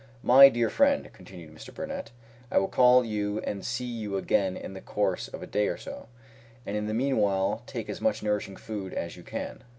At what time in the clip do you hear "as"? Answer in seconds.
7.87-8.01, 8.95-9.15